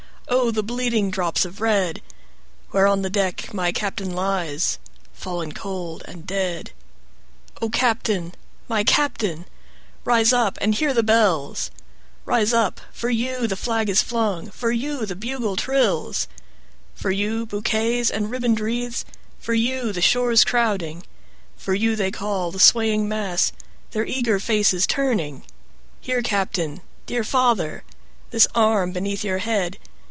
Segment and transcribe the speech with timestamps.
[0.31, 2.01] 5 O the bleeding drops of red!
[2.69, 4.79] Where on the deck my Captain lies,
[5.11, 6.71] Fallen cold and dead.
[7.61, 8.33] O Captain!
[8.69, 9.45] my Captain!
[10.05, 11.69] rise up and hear the bells;
[12.23, 16.35] Rise up—for you the flag is flung—for you the bugle trills, 10
[16.95, 21.03] For you bouquets and ribbon'd wreaths—for you the shores crowding,
[21.57, 23.51] For you they call, the swaying mass,
[23.91, 25.43] their eager faces turning;
[25.99, 26.79] Here, Captain!
[27.05, 27.83] dear father!
[28.29, 29.77] This arm beneath your head!